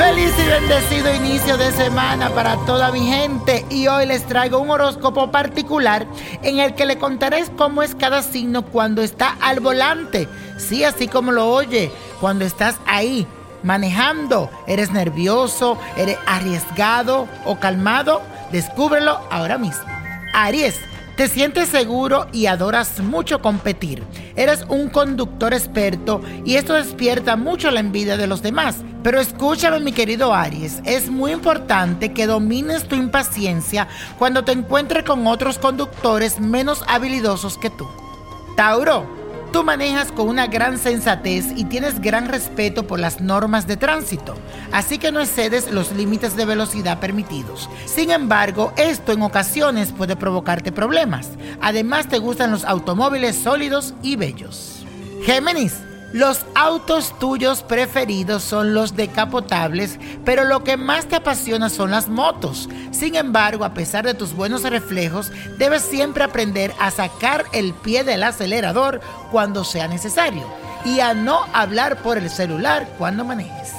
y 0.00 0.48
bendecido 0.48 1.12
inicio 1.12 1.56
de 1.56 1.72
semana 1.72 2.30
para 2.30 2.56
toda 2.66 2.92
mi 2.92 3.08
gente 3.08 3.66
y 3.68 3.88
hoy 3.88 4.06
les 4.06 4.24
traigo 4.26 4.60
un 4.60 4.70
horóscopo 4.70 5.32
particular 5.32 6.06
en 6.42 6.60
el 6.60 6.76
que 6.76 6.86
le 6.86 6.98
contaré 6.98 7.42
cómo 7.56 7.82
es 7.82 7.96
cada 7.96 8.22
signo 8.22 8.64
cuando 8.64 9.02
está 9.02 9.36
al 9.40 9.58
volante. 9.58 10.28
Sí, 10.56 10.84
así 10.84 11.08
como 11.08 11.32
lo 11.32 11.48
oye, 11.48 11.90
cuando 12.20 12.44
estás 12.44 12.76
ahí 12.86 13.26
manejando, 13.64 14.48
eres 14.68 14.92
nervioso, 14.92 15.76
eres 15.96 16.16
arriesgado 16.26 17.26
o 17.44 17.58
calmado, 17.58 18.22
descúbrelo 18.52 19.18
ahora 19.30 19.58
mismo. 19.58 19.84
Aries 20.32 20.76
te 21.16 21.26
sientes 21.26 21.70
seguro 21.70 22.28
y 22.32 22.46
adoras 22.46 23.00
mucho 23.00 23.42
competir. 23.42 24.04
Eres 24.38 24.64
un 24.68 24.88
conductor 24.88 25.52
experto 25.52 26.20
y 26.44 26.54
esto 26.54 26.74
despierta 26.74 27.34
mucho 27.34 27.72
la 27.72 27.80
envidia 27.80 28.16
de 28.16 28.28
los 28.28 28.40
demás. 28.40 28.76
Pero 29.02 29.18
escúchame 29.18 29.80
mi 29.80 29.90
querido 29.90 30.32
Aries, 30.32 30.80
es 30.84 31.10
muy 31.10 31.32
importante 31.32 32.12
que 32.12 32.28
domines 32.28 32.86
tu 32.86 32.94
impaciencia 32.94 33.88
cuando 34.16 34.44
te 34.44 34.52
encuentres 34.52 35.02
con 35.02 35.26
otros 35.26 35.58
conductores 35.58 36.38
menos 36.38 36.84
habilidosos 36.86 37.58
que 37.58 37.68
tú. 37.68 37.88
Tauro, 38.54 39.17
Tú 39.52 39.64
manejas 39.64 40.12
con 40.12 40.28
una 40.28 40.46
gran 40.46 40.78
sensatez 40.78 41.46
y 41.56 41.64
tienes 41.64 42.00
gran 42.00 42.28
respeto 42.28 42.86
por 42.86 43.00
las 43.00 43.20
normas 43.20 43.66
de 43.66 43.78
tránsito, 43.78 44.34
así 44.72 44.98
que 44.98 45.10
no 45.10 45.20
excedes 45.20 45.70
los 45.70 45.92
límites 45.92 46.36
de 46.36 46.44
velocidad 46.44 47.00
permitidos. 47.00 47.70
Sin 47.86 48.10
embargo, 48.10 48.72
esto 48.76 49.12
en 49.12 49.22
ocasiones 49.22 49.92
puede 49.92 50.16
provocarte 50.16 50.70
problemas. 50.70 51.30
Además, 51.62 52.08
te 52.08 52.18
gustan 52.18 52.50
los 52.50 52.64
automóviles 52.64 53.36
sólidos 53.36 53.94
y 54.02 54.16
bellos. 54.16 54.84
Géminis. 55.24 55.87
Los 56.12 56.46
autos 56.54 57.18
tuyos 57.18 57.62
preferidos 57.62 58.42
son 58.42 58.72
los 58.72 58.96
decapotables, 58.96 59.98
pero 60.24 60.44
lo 60.44 60.64
que 60.64 60.78
más 60.78 61.06
te 61.06 61.16
apasiona 61.16 61.68
son 61.68 61.90
las 61.90 62.08
motos. 62.08 62.68
Sin 62.92 63.14
embargo, 63.14 63.64
a 63.64 63.74
pesar 63.74 64.06
de 64.06 64.14
tus 64.14 64.32
buenos 64.32 64.62
reflejos, 64.62 65.30
debes 65.58 65.82
siempre 65.82 66.24
aprender 66.24 66.72
a 66.80 66.90
sacar 66.90 67.44
el 67.52 67.74
pie 67.74 68.04
del 68.04 68.22
acelerador 68.22 69.00
cuando 69.30 69.64
sea 69.64 69.86
necesario 69.86 70.46
y 70.84 71.00
a 71.00 71.12
no 71.12 71.44
hablar 71.52 72.02
por 72.02 72.16
el 72.16 72.30
celular 72.30 72.88
cuando 72.96 73.24
manejes. 73.24 73.72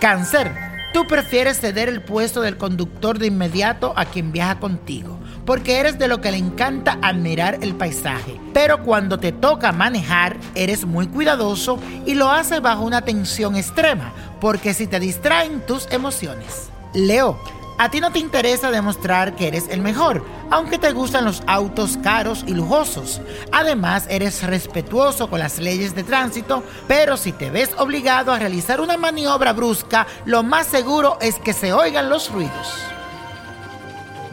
Cáncer. 0.00 0.69
Tú 0.92 1.06
prefieres 1.06 1.60
ceder 1.60 1.88
el 1.88 2.02
puesto 2.02 2.40
del 2.40 2.56
conductor 2.56 3.18
de 3.20 3.28
inmediato 3.28 3.92
a 3.96 4.06
quien 4.06 4.32
viaja 4.32 4.58
contigo, 4.58 5.20
porque 5.46 5.78
eres 5.78 6.00
de 6.00 6.08
lo 6.08 6.20
que 6.20 6.32
le 6.32 6.38
encanta 6.38 6.98
admirar 7.00 7.58
el 7.62 7.76
paisaje. 7.76 8.40
Pero 8.52 8.82
cuando 8.82 9.20
te 9.20 9.30
toca 9.30 9.70
manejar, 9.70 10.36
eres 10.56 10.84
muy 10.84 11.06
cuidadoso 11.06 11.78
y 12.06 12.14
lo 12.14 12.28
haces 12.28 12.60
bajo 12.60 12.82
una 12.82 13.02
tensión 13.02 13.54
extrema, 13.54 14.12
porque 14.40 14.74
si 14.74 14.88
te 14.88 14.98
distraen 14.98 15.60
tus 15.64 15.86
emociones. 15.92 16.70
Leo, 16.92 17.38
a 17.80 17.90
ti 17.90 17.98
no 17.98 18.12
te 18.12 18.18
interesa 18.18 18.70
demostrar 18.70 19.34
que 19.34 19.48
eres 19.48 19.68
el 19.68 19.80
mejor, 19.80 20.22
aunque 20.50 20.76
te 20.76 20.92
gustan 20.92 21.24
los 21.24 21.42
autos 21.46 21.96
caros 21.96 22.44
y 22.46 22.52
lujosos. 22.52 23.22
Además, 23.52 24.04
eres 24.10 24.42
respetuoso 24.42 25.30
con 25.30 25.38
las 25.38 25.58
leyes 25.58 25.94
de 25.94 26.04
tránsito, 26.04 26.62
pero 26.86 27.16
si 27.16 27.32
te 27.32 27.50
ves 27.50 27.70
obligado 27.78 28.32
a 28.32 28.38
realizar 28.38 28.82
una 28.82 28.98
maniobra 28.98 29.54
brusca, 29.54 30.06
lo 30.26 30.42
más 30.42 30.66
seguro 30.66 31.16
es 31.22 31.36
que 31.36 31.54
se 31.54 31.72
oigan 31.72 32.10
los 32.10 32.30
ruidos. 32.30 32.68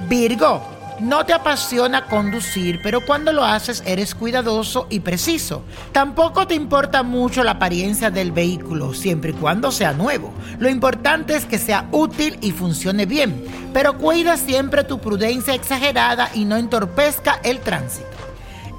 Virgo, 0.09 0.76
no 0.99 1.25
te 1.25 1.33
apasiona 1.33 2.05
conducir, 2.05 2.79
pero 2.81 3.05
cuando 3.05 3.31
lo 3.31 3.43
haces 3.43 3.83
eres 3.85 4.15
cuidadoso 4.15 4.87
y 4.89 4.99
preciso. 5.01 5.63
Tampoco 5.91 6.47
te 6.47 6.55
importa 6.55 7.03
mucho 7.03 7.43
la 7.43 7.51
apariencia 7.51 8.09
del 8.09 8.31
vehículo, 8.31 8.93
siempre 8.93 9.31
y 9.31 9.33
cuando 9.33 9.71
sea 9.71 9.93
nuevo. 9.93 10.33
Lo 10.59 10.69
importante 10.69 11.35
es 11.35 11.45
que 11.45 11.59
sea 11.59 11.87
útil 11.91 12.37
y 12.41 12.51
funcione 12.51 13.05
bien, 13.05 13.45
pero 13.73 13.97
cuida 13.97 14.37
siempre 14.37 14.83
tu 14.83 14.99
prudencia 14.99 15.53
exagerada 15.53 16.29
y 16.33 16.45
no 16.45 16.57
entorpezca 16.57 17.39
el 17.43 17.59
tránsito. 17.59 18.07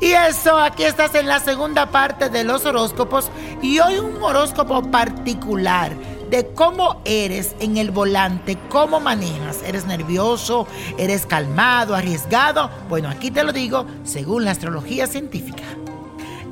Y 0.01 0.13
eso, 0.13 0.57
aquí 0.59 0.85
estás 0.85 1.15
en 1.17 1.27
la 1.27 1.41
segunda 1.41 1.87
parte 1.87 2.29
de 2.29 2.45
los 2.45 2.65
horóscopos 2.65 3.31
y 3.63 3.81
hoy 3.81 3.99
un 3.99 4.23
horóscopo 4.23 4.83
particular 4.91 5.93
de 6.31 6.49
cómo 6.55 7.01
eres 7.05 7.55
en 7.61 7.77
el 7.77 7.91
volante, 7.91 8.59
cómo 8.69 9.01
manejas. 9.01 9.63
¿Eres 9.65 9.87
nervioso? 9.87 10.67
¿Eres 10.99 11.27
calmado, 11.27 11.95
arriesgado? 11.95 12.71
Bueno, 12.89 13.09
aquí 13.09 13.31
te 13.31 13.45
lo 13.45 13.53
digo 13.53 13.87
según 14.05 14.45
la 14.45 14.53
astrología 14.53 15.07
científica. 15.07 15.65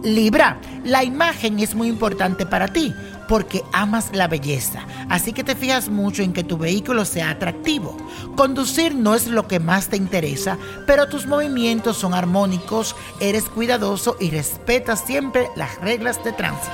Libra, 0.03 0.61
la 0.85 1.03
imagen 1.03 1.59
es 1.59 1.75
muy 1.75 1.89
importante 1.89 2.47
para 2.47 2.69
ti 2.69 2.95
porque 3.29 3.65
amas 3.73 4.11
la 4.13 4.29
belleza, 4.29 4.87
así 5.09 5.33
que 5.33 5.43
te 5.43 5.57
fijas 5.57 5.89
mucho 5.89 6.23
en 6.23 6.33
que 6.33 6.45
tu 6.45 6.59
vehículo 6.59 7.05
sea 7.05 7.31
atractivo. 7.31 7.97
Conducir 8.37 8.95
no 8.95 9.15
es 9.15 9.27
lo 9.27 9.49
que 9.49 9.59
más 9.59 9.89
te 9.89 9.97
interesa, 9.97 10.59
pero 10.87 11.09
tus 11.09 11.27
movimientos 11.27 11.97
son 11.97 12.15
armónicos, 12.15 12.95
eres 13.21 13.45
cuidadoso 13.45 14.17
y 14.21 14.31
respetas 14.31 15.01
siempre 15.05 15.49
las 15.57 15.81
reglas 15.81 16.23
de 16.23 16.33
tránsito. 16.33 16.73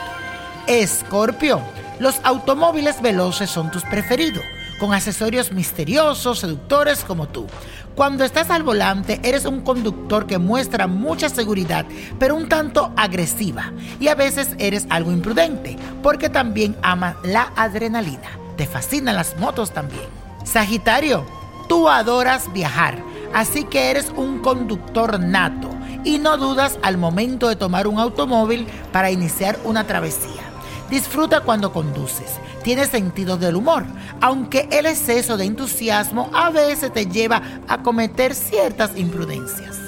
Escorpio, 0.66 1.60
los 1.98 2.20
automóviles 2.24 3.00
veloces 3.00 3.50
son 3.50 3.70
tus 3.70 3.84
preferidos, 3.84 4.44
con 4.80 4.92
accesorios 4.92 5.52
misteriosos, 5.52 6.40
seductores 6.40 7.04
como 7.04 7.28
tú. 7.28 7.46
Cuando 7.94 8.24
estás 8.24 8.50
al 8.50 8.62
volante, 8.62 9.20
eres 9.22 9.44
un 9.44 9.60
conductor 9.60 10.26
que 10.26 10.38
muestra 10.38 10.86
mucha 10.86 11.28
seguridad, 11.28 11.84
pero 12.18 12.34
un 12.34 12.48
tanto 12.48 12.92
agresiva. 12.96 13.72
Y 14.00 14.08
a 14.08 14.14
veces 14.14 14.56
eres 14.58 14.86
algo 14.88 15.12
imprudente, 15.12 15.76
porque 16.02 16.28
también 16.30 16.74
amas 16.82 17.16
la 17.22 17.52
adrenalina. 17.54 18.38
Te 18.56 18.66
fascinan 18.66 19.16
las 19.16 19.38
motos 19.38 19.72
también. 19.72 20.06
Sagitario, 20.44 21.24
tú 21.68 21.88
adoras 21.88 22.52
viajar, 22.52 22.98
así 23.34 23.64
que 23.64 23.90
eres 23.90 24.10
un 24.16 24.40
conductor 24.40 25.20
nato 25.20 25.68
y 26.04 26.18
no 26.18 26.36
dudas 26.38 26.78
al 26.82 26.98
momento 26.98 27.48
de 27.48 27.56
tomar 27.56 27.86
un 27.86 27.98
automóvil 27.98 28.66
para 28.90 29.10
iniciar 29.10 29.58
una 29.64 29.86
travesía. 29.86 30.51
Disfruta 30.92 31.40
cuando 31.40 31.72
conduces. 31.72 32.32
Tienes 32.62 32.90
sentido 32.90 33.38
del 33.38 33.56
humor, 33.56 33.86
aunque 34.20 34.68
el 34.70 34.84
exceso 34.84 35.38
de 35.38 35.46
entusiasmo 35.46 36.28
a 36.34 36.50
veces 36.50 36.92
te 36.92 37.06
lleva 37.06 37.40
a 37.66 37.82
cometer 37.82 38.34
ciertas 38.34 38.90
imprudencias. 38.94 39.78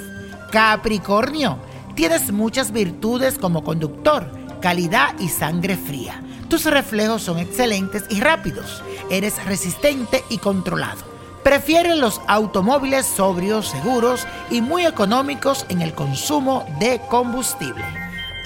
Capricornio, 0.51 1.59
tienes 1.95 2.33
muchas 2.33 2.73
virtudes 2.73 3.37
como 3.37 3.63
conductor, 3.63 4.31
calidad 4.63 5.15
y 5.19 5.29
sangre 5.29 5.77
fría. 5.77 6.23
Tus 6.49 6.65
reflejos 6.65 7.21
son 7.21 7.39
excelentes 7.39 8.05
y 8.09 8.23
rápidos. 8.23 8.83
Eres 9.11 9.45
resistente 9.45 10.25
y 10.31 10.39
controlado. 10.39 11.05
Prefieres 11.43 11.99
los 11.99 12.23
automóviles 12.29 13.05
sobrios, 13.05 13.69
seguros 13.69 14.27
y 14.51 14.63
muy 14.63 14.87
económicos 14.87 15.67
en 15.69 15.83
el 15.83 15.93
consumo 15.93 16.65
de 16.81 16.99
combustible. 17.11 17.85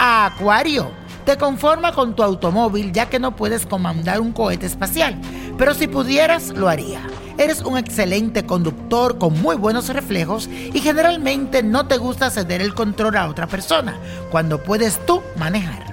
Acuario 0.01 0.91
te 1.29 1.37
conforma 1.37 1.93
con 1.93 2.17
tu 2.17 2.23
automóvil 2.23 2.91
ya 2.91 3.11
que 3.11 3.19
no 3.19 3.37
puedes 3.37 3.67
comandar 3.67 4.19
un 4.19 4.33
cohete 4.33 4.65
espacial, 4.65 5.21
pero 5.59 5.75
si 5.75 5.87
pudieras 5.87 6.49
lo 6.57 6.71
haría. 6.71 7.03
Eres 7.37 7.61
un 7.61 7.77
excelente 7.77 8.47
conductor 8.47 9.19
con 9.19 9.39
muy 9.43 9.55
buenos 9.57 9.91
reflejos 9.91 10.49
y 10.49 10.81
generalmente 10.81 11.63
no 11.63 11.87
te 11.87 11.99
gusta 11.99 12.31
ceder 12.31 12.63
el 12.63 12.73
control 12.73 13.19
a 13.19 13.29
otra 13.29 13.47
persona 13.47 13.99
cuando 14.31 14.63
puedes 14.63 15.05
tú 15.05 15.21
manejar. 15.37 15.93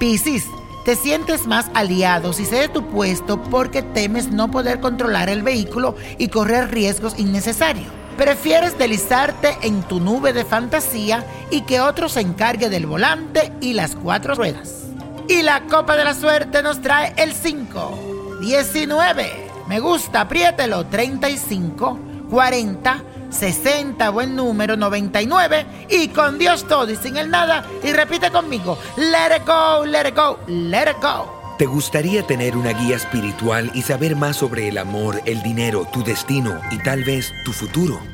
Piscis, 0.00 0.44
te 0.84 0.96
sientes 0.96 1.46
más 1.46 1.70
aliado 1.72 2.32
si 2.32 2.44
cedes 2.44 2.72
tu 2.72 2.84
puesto 2.88 3.40
porque 3.44 3.80
temes 3.80 4.32
no 4.32 4.50
poder 4.50 4.80
controlar 4.80 5.28
el 5.28 5.44
vehículo 5.44 5.94
y 6.18 6.26
correr 6.26 6.72
riesgos 6.72 7.16
innecesarios. 7.16 7.92
Prefieres 8.16 8.78
deslizarte 8.78 9.56
en 9.62 9.82
tu 9.82 9.98
nube 9.98 10.32
de 10.32 10.44
fantasía 10.44 11.24
y 11.50 11.62
que 11.62 11.80
otro 11.80 12.08
se 12.08 12.20
encargue 12.20 12.68
del 12.68 12.86
volante 12.86 13.52
y 13.60 13.72
las 13.72 13.96
cuatro 13.96 14.34
ruedas. 14.34 14.84
Y 15.28 15.42
la 15.42 15.62
copa 15.62 15.96
de 15.96 16.04
la 16.04 16.14
suerte 16.14 16.62
nos 16.62 16.80
trae 16.80 17.12
el 17.16 17.32
5, 17.32 18.38
19, 18.40 19.44
me 19.66 19.80
gusta, 19.80 20.22
apriételo, 20.22 20.86
35, 20.86 21.98
40, 22.30 23.02
60, 23.30 24.10
buen 24.10 24.36
número, 24.36 24.76
99 24.76 25.66
y 25.90 26.08
con 26.08 26.38
Dios 26.38 26.68
todo 26.68 26.90
y 26.90 26.96
sin 26.96 27.16
el 27.16 27.30
nada. 27.30 27.64
Y 27.82 27.92
repite 27.92 28.30
conmigo, 28.30 28.78
let 28.96 29.36
it 29.36 29.46
go, 29.46 29.84
let 29.84 30.08
it 30.08 30.14
go, 30.14 30.38
let 30.46 30.90
it 30.90 31.02
go. 31.02 31.42
¿Te 31.58 31.66
gustaría 31.66 32.26
tener 32.26 32.56
una 32.56 32.70
guía 32.70 32.96
espiritual 32.96 33.70
y 33.74 33.82
saber 33.82 34.16
más 34.16 34.36
sobre 34.36 34.68
el 34.68 34.78
amor, 34.78 35.22
el 35.24 35.42
dinero, 35.42 35.86
tu 35.92 36.02
destino 36.02 36.60
y 36.70 36.78
tal 36.78 37.04
vez 37.04 37.32
tu 37.44 37.52
futuro? 37.52 38.13